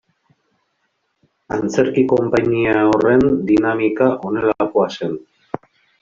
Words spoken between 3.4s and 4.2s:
dinamika